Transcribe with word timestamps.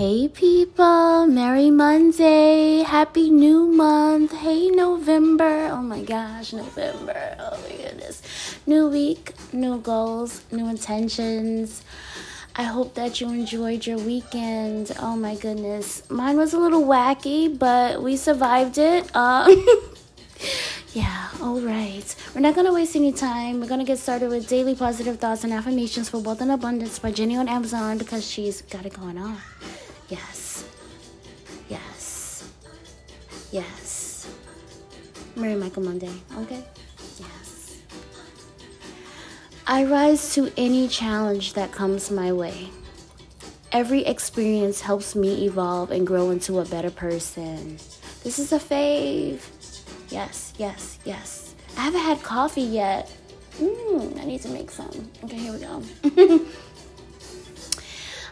Hey 0.00 0.28
people, 0.28 1.26
Merry 1.26 1.70
Monday, 1.70 2.82
Happy 2.84 3.28
New 3.28 3.66
Month, 3.66 4.32
hey 4.32 4.70
November, 4.70 5.68
oh 5.70 5.82
my 5.82 6.02
gosh, 6.02 6.54
November, 6.54 7.36
oh 7.38 7.60
my 7.60 7.76
goodness. 7.76 8.22
New 8.66 8.88
week, 8.88 9.34
new 9.52 9.76
goals, 9.78 10.42
new 10.50 10.70
intentions. 10.70 11.82
I 12.56 12.62
hope 12.62 12.94
that 12.94 13.20
you 13.20 13.28
enjoyed 13.28 13.84
your 13.84 13.98
weekend. 13.98 14.90
Oh 14.98 15.16
my 15.16 15.34
goodness. 15.34 16.08
Mine 16.08 16.38
was 16.38 16.54
a 16.54 16.58
little 16.58 16.84
wacky, 16.84 17.58
but 17.58 18.02
we 18.02 18.16
survived 18.16 18.78
it. 18.78 19.14
Um, 19.14 19.66
yeah, 20.94 21.28
all 21.42 21.60
right. 21.60 22.16
We're 22.34 22.40
not 22.40 22.54
going 22.54 22.66
to 22.66 22.72
waste 22.72 22.96
any 22.96 23.12
time. 23.12 23.60
We're 23.60 23.68
going 23.68 23.80
to 23.80 23.86
get 23.86 23.98
started 23.98 24.30
with 24.30 24.48
daily 24.48 24.74
positive 24.74 25.18
thoughts 25.18 25.44
and 25.44 25.52
affirmations 25.52 26.08
for 26.08 26.20
wealth 26.20 26.40
and 26.40 26.52
abundance 26.52 26.98
by 26.98 27.12
Jenny 27.12 27.36
on 27.36 27.48
Amazon 27.48 27.98
because 27.98 28.26
she's 28.26 28.62
got 28.62 28.86
it 28.86 28.98
going 28.98 29.18
on. 29.18 29.36
Yes. 30.10 30.64
Yes. 31.68 32.50
Yes. 33.52 34.26
Merry 35.36 35.54
Michael 35.54 35.84
Monday, 35.84 36.10
okay? 36.38 36.64
Yes. 37.18 37.78
I 39.66 39.84
rise 39.84 40.34
to 40.34 40.52
any 40.56 40.88
challenge 40.88 41.52
that 41.52 41.70
comes 41.70 42.10
my 42.10 42.32
way. 42.32 42.68
Every 43.70 44.04
experience 44.04 44.80
helps 44.80 45.14
me 45.14 45.44
evolve 45.46 45.92
and 45.92 46.04
grow 46.04 46.30
into 46.30 46.58
a 46.58 46.64
better 46.64 46.90
person. 46.90 47.76
This 48.24 48.40
is 48.40 48.52
a 48.52 48.58
fave. 48.58 49.40
Yes, 50.10 50.52
yes, 50.58 50.98
yes. 51.04 51.54
I 51.76 51.82
haven't 51.82 52.00
had 52.00 52.20
coffee 52.24 52.62
yet. 52.62 53.14
Mmm, 53.60 54.20
I 54.20 54.24
need 54.24 54.42
to 54.42 54.48
make 54.48 54.72
some. 54.72 55.08
Okay, 55.22 55.36
here 55.36 55.52
we 55.52 55.60
go. 55.60 56.40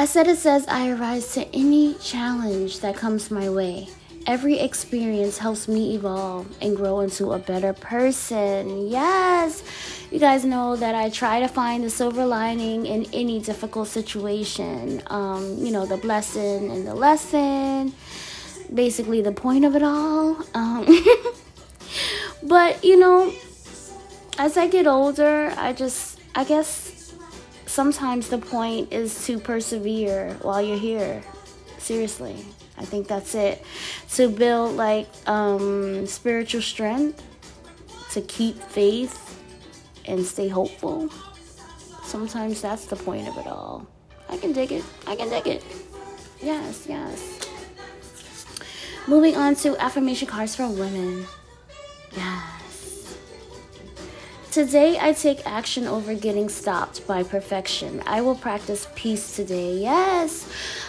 I 0.00 0.06
said 0.06 0.28
it 0.28 0.38
says 0.38 0.66
I 0.66 0.92
rise 0.92 1.34
to 1.34 1.46
any 1.54 1.92
challenge 1.96 2.80
that 2.80 2.96
comes 2.96 3.30
my 3.30 3.50
way. 3.50 3.86
Every 4.26 4.58
experience 4.58 5.36
helps 5.36 5.68
me 5.68 5.94
evolve 5.94 6.46
and 6.62 6.74
grow 6.74 7.00
into 7.00 7.32
a 7.32 7.38
better 7.38 7.74
person. 7.74 8.88
Yes, 8.88 9.62
you 10.10 10.18
guys 10.18 10.42
know 10.42 10.74
that 10.74 10.94
I 10.94 11.10
try 11.10 11.40
to 11.40 11.48
find 11.48 11.84
the 11.84 11.90
silver 11.90 12.24
lining 12.24 12.86
in 12.86 13.08
any 13.12 13.40
difficult 13.40 13.88
situation. 13.88 15.02
Um, 15.08 15.58
you 15.58 15.70
know, 15.70 15.84
the 15.84 15.98
blessing 15.98 16.70
and 16.70 16.86
the 16.86 16.94
lesson, 16.94 17.92
basically, 18.72 19.20
the 19.20 19.32
point 19.32 19.66
of 19.66 19.76
it 19.76 19.82
all. 19.82 20.42
Um, 20.54 20.86
but, 22.42 22.82
you 22.82 22.98
know, 22.98 23.34
as 24.38 24.56
I 24.56 24.66
get 24.66 24.86
older, 24.86 25.52
I 25.58 25.74
just, 25.74 26.18
I 26.34 26.44
guess 26.44 26.99
sometimes 27.70 28.28
the 28.28 28.38
point 28.38 28.92
is 28.92 29.24
to 29.26 29.38
persevere 29.38 30.36
while 30.42 30.60
you're 30.60 30.78
here. 30.78 31.22
Seriously. 31.78 32.36
I 32.76 32.84
think 32.84 33.06
that's 33.06 33.34
it. 33.34 33.62
To 34.16 34.28
build 34.28 34.76
like 34.76 35.06
um, 35.26 36.06
spiritual 36.06 36.62
strength, 36.62 37.22
to 38.12 38.20
keep 38.22 38.56
faith 38.56 39.14
and 40.06 40.24
stay 40.26 40.48
hopeful. 40.48 41.10
Sometimes 42.02 42.60
that's 42.60 42.86
the 42.86 42.96
point 42.96 43.28
of 43.28 43.38
it 43.38 43.46
all. 43.46 43.86
I 44.28 44.36
can 44.36 44.52
dig 44.52 44.72
it. 44.72 44.84
I 45.06 45.14
can 45.14 45.28
dig 45.28 45.46
it. 45.46 45.64
Yes, 46.42 46.86
yes. 46.88 47.48
Moving 49.06 49.36
on 49.36 49.54
to 49.56 49.76
affirmation 49.78 50.26
cards 50.26 50.56
for 50.56 50.66
women. 50.66 51.26
Yeah. 52.16 52.49
Today, 54.50 54.98
I 55.00 55.12
take 55.12 55.46
action 55.46 55.86
over 55.86 56.12
getting 56.12 56.48
stopped 56.48 57.06
by 57.06 57.22
perfection. 57.22 58.02
I 58.04 58.20
will 58.20 58.34
practice 58.34 58.88
peace 58.96 59.36
today. 59.36 59.74
Yes, 59.74 60.44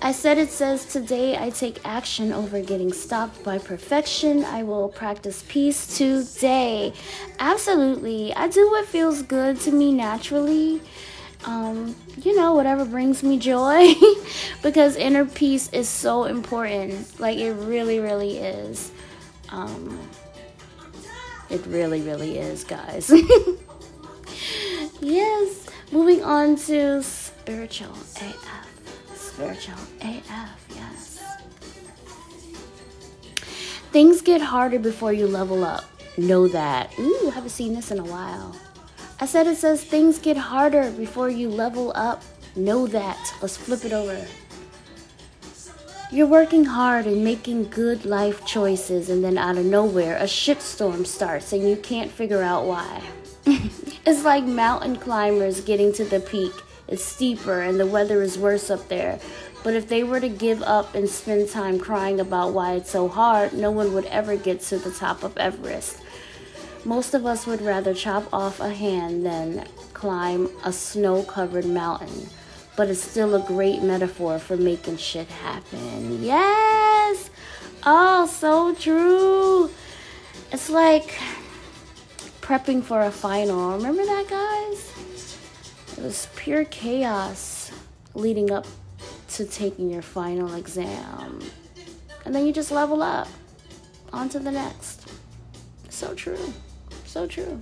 I 0.00 0.12
said 0.12 0.38
it 0.38 0.48
says 0.48 0.86
today 0.86 1.36
I 1.36 1.50
take 1.50 1.78
action 1.84 2.32
over 2.32 2.62
getting 2.62 2.94
stopped 2.94 3.44
by 3.44 3.58
perfection. 3.58 4.42
I 4.46 4.62
will 4.62 4.88
practice 4.88 5.44
peace 5.48 5.98
today. 5.98 6.94
Absolutely. 7.40 8.32
I 8.34 8.48
do 8.48 8.70
what 8.70 8.86
feels 8.86 9.20
good 9.20 9.60
to 9.60 9.70
me 9.70 9.92
naturally. 9.92 10.80
Um, 11.44 11.94
you 12.22 12.34
know, 12.34 12.54
whatever 12.54 12.86
brings 12.86 13.22
me 13.22 13.38
joy 13.38 13.92
because 14.62 14.96
inner 14.96 15.26
peace 15.26 15.68
is 15.74 15.90
so 15.90 16.24
important. 16.24 17.20
Like, 17.20 17.36
it 17.36 17.52
really, 17.52 17.98
really 17.98 18.38
is. 18.38 18.92
Um, 19.50 20.00
it 21.52 21.64
really, 21.66 22.00
really 22.00 22.38
is, 22.38 22.64
guys. 22.64 23.12
yes. 25.00 25.66
Moving 25.92 26.24
on 26.24 26.56
to 26.56 27.02
spiritual 27.02 27.92
AF. 27.92 29.14
Spiritual 29.14 29.76
AF, 30.00 30.66
yes. 30.70 31.22
Things 33.92 34.22
get 34.22 34.40
harder 34.40 34.78
before 34.78 35.12
you 35.12 35.26
level 35.26 35.62
up. 35.62 35.84
Know 36.16 36.48
that. 36.48 36.98
Ooh, 36.98 37.30
haven't 37.34 37.50
seen 37.50 37.74
this 37.74 37.90
in 37.90 37.98
a 37.98 38.04
while. 38.04 38.56
I 39.20 39.26
said 39.26 39.46
it 39.46 39.58
says 39.58 39.84
things 39.84 40.18
get 40.18 40.38
harder 40.38 40.90
before 40.92 41.28
you 41.28 41.50
level 41.50 41.92
up. 41.94 42.22
Know 42.56 42.86
that. 42.86 43.34
Let's 43.42 43.58
flip 43.58 43.84
it 43.84 43.92
over. 43.92 44.26
You're 46.12 46.26
working 46.26 46.66
hard 46.66 47.06
and 47.06 47.24
making 47.24 47.70
good 47.70 48.04
life 48.04 48.44
choices, 48.44 49.08
and 49.08 49.24
then 49.24 49.38
out 49.38 49.56
of 49.56 49.64
nowhere, 49.64 50.18
a 50.18 50.24
shitstorm 50.24 51.06
starts 51.06 51.54
and 51.54 51.66
you 51.66 51.74
can't 51.74 52.10
figure 52.10 52.42
out 52.42 52.66
why. 52.66 53.00
it's 53.46 54.22
like 54.22 54.44
mountain 54.44 54.96
climbers 54.96 55.62
getting 55.62 55.90
to 55.94 56.04
the 56.04 56.20
peak. 56.20 56.52
It's 56.86 57.02
steeper 57.02 57.62
and 57.62 57.80
the 57.80 57.86
weather 57.86 58.20
is 58.20 58.38
worse 58.38 58.68
up 58.68 58.88
there. 58.88 59.20
But 59.64 59.72
if 59.72 59.88
they 59.88 60.04
were 60.04 60.20
to 60.20 60.28
give 60.28 60.62
up 60.62 60.94
and 60.94 61.08
spend 61.08 61.48
time 61.48 61.78
crying 61.78 62.20
about 62.20 62.52
why 62.52 62.74
it's 62.74 62.90
so 62.90 63.08
hard, 63.08 63.54
no 63.54 63.70
one 63.70 63.94
would 63.94 64.04
ever 64.04 64.36
get 64.36 64.60
to 64.64 64.76
the 64.76 64.92
top 64.92 65.22
of 65.22 65.38
Everest. 65.38 66.02
Most 66.84 67.14
of 67.14 67.24
us 67.24 67.46
would 67.46 67.62
rather 67.62 67.94
chop 67.94 68.28
off 68.34 68.60
a 68.60 68.68
hand 68.68 69.24
than 69.24 69.66
climb 69.94 70.50
a 70.62 70.74
snow 70.74 71.22
covered 71.22 71.64
mountain 71.64 72.28
but 72.76 72.88
it's 72.88 73.02
still 73.02 73.34
a 73.34 73.46
great 73.46 73.82
metaphor 73.82 74.38
for 74.38 74.56
making 74.56 74.96
shit 74.96 75.28
happen. 75.28 76.22
Yes! 76.22 77.30
Oh, 77.84 78.26
so 78.26 78.74
true. 78.74 79.70
It's 80.50 80.70
like 80.70 81.18
prepping 82.40 82.82
for 82.82 83.02
a 83.02 83.10
final. 83.10 83.76
Remember 83.76 84.04
that, 84.04 84.28
guys? 84.28 85.38
It 85.96 86.02
was 86.02 86.28
pure 86.36 86.64
chaos 86.64 87.70
leading 88.14 88.50
up 88.50 88.66
to 89.30 89.44
taking 89.44 89.90
your 89.90 90.02
final 90.02 90.54
exam. 90.54 91.40
And 92.24 92.34
then 92.34 92.46
you 92.46 92.52
just 92.52 92.70
level 92.70 93.02
up. 93.02 93.28
On 94.12 94.28
to 94.28 94.38
the 94.38 94.52
next. 94.52 95.08
So 95.88 96.14
true. 96.14 96.52
So 97.06 97.26
true. 97.26 97.58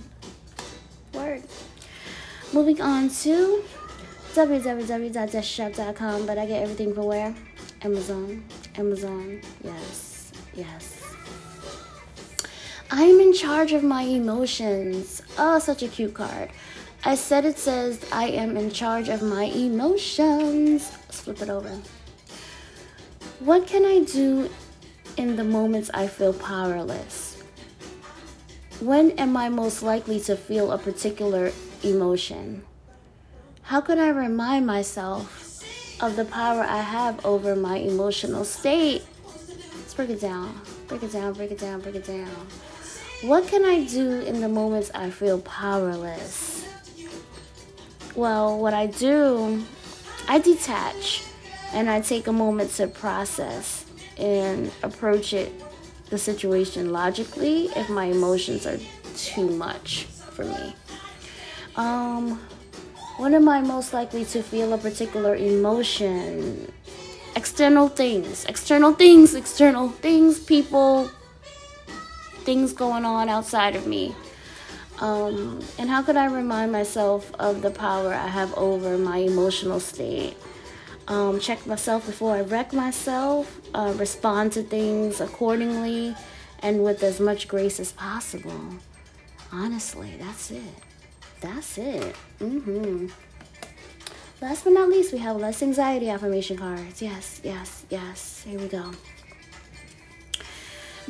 Word. 1.13 1.43
Moving 2.53 2.81
on 2.81 3.09
to 3.09 3.63
www.deshshop.com, 4.33 6.25
but 6.25 6.37
I 6.37 6.45
get 6.45 6.63
everything 6.63 6.93
from 6.93 7.05
where? 7.05 7.35
Amazon. 7.81 8.43
Amazon. 8.75 9.41
Yes. 9.63 10.31
Yes. 10.53 11.01
I'm 12.89 13.19
in 13.19 13.33
charge 13.33 13.71
of 13.71 13.83
my 13.83 14.03
emotions. 14.03 15.21
Oh, 15.37 15.59
such 15.59 15.83
a 15.83 15.87
cute 15.87 16.13
card. 16.13 16.49
I 17.03 17.15
said 17.15 17.45
it 17.45 17.57
says 17.57 18.05
I 18.11 18.27
am 18.27 18.57
in 18.57 18.69
charge 18.69 19.09
of 19.09 19.21
my 19.23 19.45
emotions. 19.45 20.91
Let's 21.07 21.21
flip 21.21 21.41
it 21.41 21.49
over. 21.49 21.81
What 23.39 23.65
can 23.65 23.85
I 23.85 24.01
do 24.03 24.49
in 25.17 25.35
the 25.35 25.43
moments 25.43 25.89
I 25.93 26.07
feel 26.07 26.33
powerless? 26.33 27.41
When 28.79 29.11
am 29.11 29.35
I 29.35 29.49
most 29.49 29.83
likely 29.83 30.19
to 30.21 30.35
feel 30.35 30.71
a 30.71 30.77
particular 30.77 31.51
emotion? 31.83 32.63
How 33.71 33.79
could 33.79 33.99
I 33.99 34.09
remind 34.09 34.67
myself 34.67 35.63
of 36.01 36.17
the 36.17 36.25
power 36.25 36.61
I 36.61 36.81
have 36.81 37.25
over 37.25 37.55
my 37.55 37.77
emotional 37.77 38.43
state? 38.43 39.01
Let's 39.77 39.93
break 39.93 40.09
it 40.09 40.19
down. 40.19 40.59
Break 40.89 41.03
it 41.03 41.13
down, 41.13 41.31
break 41.31 41.51
it 41.51 41.59
down, 41.59 41.79
break 41.79 41.95
it 41.95 42.03
down. 42.03 42.27
What 43.21 43.47
can 43.47 43.63
I 43.63 43.85
do 43.85 44.19
in 44.19 44.41
the 44.41 44.49
moments 44.49 44.91
I 44.93 45.09
feel 45.09 45.39
powerless? 45.39 46.67
Well, 48.13 48.59
what 48.59 48.73
I 48.73 48.87
do, 48.87 49.63
I 50.27 50.39
detach 50.39 51.23
and 51.71 51.89
I 51.89 52.01
take 52.01 52.27
a 52.27 52.33
moment 52.33 52.71
to 52.71 52.87
process 52.87 53.85
and 54.17 54.69
approach 54.83 55.31
it 55.31 55.49
the 56.09 56.17
situation 56.17 56.91
logically 56.91 57.67
if 57.77 57.89
my 57.89 58.07
emotions 58.07 58.65
are 58.67 58.79
too 59.15 59.47
much 59.47 60.03
for 60.03 60.43
me. 60.43 60.75
Um, 61.77 62.37
when 63.21 63.35
am 63.35 63.47
I 63.47 63.61
most 63.61 63.93
likely 63.93 64.25
to 64.25 64.41
feel 64.41 64.73
a 64.73 64.77
particular 64.77 65.35
emotion? 65.35 66.71
External 67.35 67.87
things, 67.87 68.45
external 68.45 68.93
things, 68.93 69.35
external 69.35 69.89
things, 69.89 70.39
people, 70.39 71.09
things 72.43 72.73
going 72.73 73.05
on 73.05 73.29
outside 73.29 73.75
of 73.75 73.85
me. 73.85 74.15
Um, 74.99 75.61
and 75.77 75.89
how 75.89 76.01
could 76.01 76.17
I 76.17 76.25
remind 76.25 76.71
myself 76.71 77.31
of 77.35 77.61
the 77.61 77.71
power 77.71 78.13
I 78.13 78.27
have 78.27 78.53
over 78.55 78.97
my 78.97 79.17
emotional 79.17 79.79
state? 79.79 80.35
um, 81.07 81.39
check 81.39 81.65
myself 81.67 82.05
before 82.05 82.35
I 82.35 82.41
wreck 82.41 82.73
myself, 82.73 83.59
uh, 83.73 83.93
respond 83.97 84.53
to 84.53 84.63
things 84.63 85.19
accordingly, 85.19 86.15
and 86.59 86.83
with 86.83 87.03
as 87.03 87.19
much 87.19 87.47
grace 87.47 87.79
as 87.79 87.91
possible. 87.91 88.75
Honestly, 89.51 90.15
that's 90.19 90.51
it. 90.51 90.90
That's 91.41 91.77
it. 91.77 92.15
Mm-hmm. 92.39 93.07
Last 94.41 94.63
but 94.63 94.73
not 94.73 94.89
least, 94.89 95.11
we 95.11 95.19
have 95.19 95.37
less 95.37 95.61
anxiety 95.61 96.09
affirmation 96.09 96.57
cards. 96.57 97.01
Yes, 97.01 97.41
yes, 97.43 97.85
yes. 97.89 98.43
Here 98.43 98.59
we 98.59 98.67
go. 98.67 98.91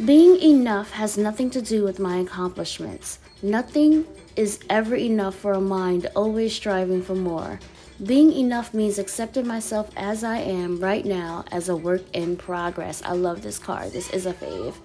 Being 0.03 0.41
enough 0.41 0.91
has 0.91 1.17
nothing 1.17 1.49
to 1.51 1.61
do 1.61 1.83
with 1.83 1.99
my 1.99 2.17
accomplishments. 2.17 3.19
Nothing 3.41 4.07
is 4.35 4.59
ever 4.69 4.95
enough 4.95 5.35
for 5.35 5.53
a 5.53 5.61
mind 5.61 6.07
always 6.15 6.55
striving 6.55 7.01
for 7.03 7.15
more. 7.15 7.59
Being 8.03 8.31
enough 8.31 8.73
means 8.73 8.97
accepting 8.97 9.45
myself 9.45 9.91
as 9.95 10.23
I 10.23 10.37
am 10.37 10.79
right 10.79 11.05
now 11.05 11.45
as 11.51 11.69
a 11.69 11.75
work 11.75 12.03
in 12.13 12.35
progress. 12.35 13.03
I 13.05 13.11
love 13.13 13.43
this 13.43 13.59
card. 13.59 13.91
This 13.91 14.09
is 14.11 14.25
a 14.25 14.33
fave. 14.33 14.75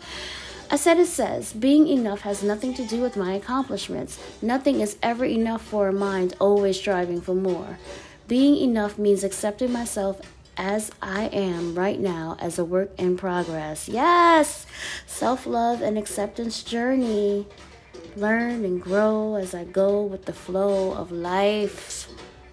I 0.69 0.77
said 0.77 0.99
it 0.99 1.07
says, 1.07 1.53
being 1.53 1.87
enough 1.87 2.23
has 2.23 2.43
nothing 2.43 2.75
to 2.75 2.87
do 2.87 3.01
with 3.01 3.17
my 3.17 3.35
accomplishments. 3.35 4.19
Nothing 4.43 4.81
is 4.81 4.97
ever 5.03 5.25
enough 5.25 5.63
for 5.63 5.89
a 5.89 5.93
mind 5.93 6.35
always 6.41 6.79
striving 6.79 7.21
for 7.21 7.35
more. 7.35 7.79
Being 8.27 8.57
enough 8.57 8.99
means 8.99 9.23
accepting 9.23 9.73
myself 9.73 10.21
as 10.57 10.91
I 11.01 11.27
am 11.27 11.75
right 11.75 12.01
now 12.01 12.37
as 12.41 12.59
a 12.59 12.65
work 12.65 12.91
in 12.99 13.17
progress. 13.17 13.89
Yes! 13.89 14.67
Self 15.07 15.47
love 15.47 15.83
and 15.83 15.97
acceptance 15.97 16.65
journey. 16.65 17.47
Learn 18.17 18.65
and 18.65 18.83
grow 18.83 19.37
as 19.37 19.55
I 19.55 19.65
go 19.65 20.03
with 20.03 20.25
the 20.25 20.33
flow 20.33 20.93
of 20.93 21.13
life. 21.13 22.09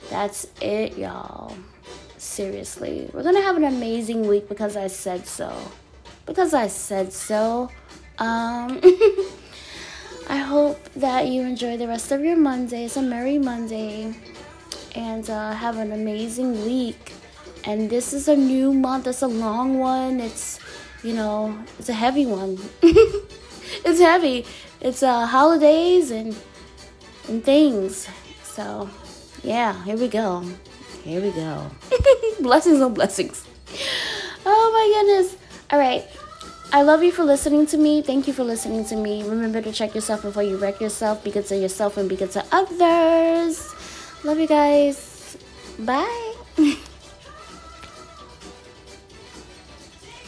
That's 0.10 0.48
it, 0.62 0.98
y'all. 0.98 1.56
Seriously. 2.18 3.10
We're 3.14 3.24
gonna 3.24 3.42
have 3.42 3.58
an 3.58 3.64
amazing 3.64 4.28
week 4.28 4.48
because 4.48 4.78
I 4.78 4.88
said 4.88 5.26
so. 5.26 5.56
Because 6.26 6.54
I 6.54 6.68
said 6.68 7.12
so. 7.14 7.70
Um. 8.20 8.82
I 10.30 10.38
hope 10.38 10.82
that 10.96 11.28
you 11.28 11.42
enjoy 11.42 11.76
the 11.76 11.88
rest 11.88 12.12
of 12.12 12.24
your 12.24 12.38
Monday. 12.38 12.86
It's 12.86 12.96
a 12.96 13.02
Merry 13.02 13.38
Monday. 13.38 14.16
And 14.96 15.30
uh, 15.30 15.52
have 15.52 15.78
an 15.78 15.92
amazing 15.92 16.66
week. 16.66 17.12
And 17.66 17.90
this 17.90 18.14
is 18.14 18.28
a 18.28 18.36
new 18.36 18.74
month. 18.74 19.08
It's 19.08 19.22
a 19.22 19.28
long 19.28 19.80
one. 19.80 20.20
It's, 20.22 20.60
you 21.04 21.14
know, 21.14 21.58
it's 21.78 21.90
a 21.90 21.94
heavy 21.94 22.26
one. 22.26 22.58
it's 22.82 24.00
heavy. 24.00 24.46
It's 24.80 25.04
uh, 25.04 25.26
holidays 25.26 26.12
and 26.12 26.36
and 27.28 27.44
things. 27.44 28.08
So, 28.44 28.90
yeah, 29.44 29.84
here 29.84 29.98
we 29.98 30.08
go. 30.08 30.46
Here 31.04 31.22
we 31.22 31.32
go. 31.32 31.70
blessings 32.40 32.82
on 32.82 32.94
blessings. 32.94 33.46
Oh 34.46 34.72
my 34.74 34.86
goodness. 34.94 35.36
All 35.72 35.80
right. 35.80 36.06
I 36.74 36.82
love 36.82 37.04
you 37.04 37.12
for 37.12 37.24
listening 37.24 37.68
to 37.68 37.78
me. 37.78 38.02
Thank 38.02 38.26
you 38.28 38.34
for 38.34 38.44
listening 38.44 38.84
to 38.86 38.96
me. 38.96 39.22
Remember 39.22 39.62
to 39.62 39.72
check 39.72 39.94
yourself 39.94 40.24
before 40.24 40.42
you 40.42 40.58
wreck 40.58 40.82
yourself. 40.82 41.24
Be 41.24 41.30
good 41.30 41.46
to 41.46 41.56
yourself 41.56 41.98
and 41.98 42.10
be 42.10 42.16
good 42.16 42.32
to 42.32 42.44
others. 42.52 43.62
Love 44.24 44.40
you 44.40 44.48
guys. 44.48 45.38
Bye. 45.78 46.33